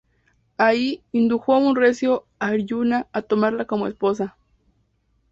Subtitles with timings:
[0.57, 4.35] Ahí indujo a un reacio Aryuna a tomarla como esposa.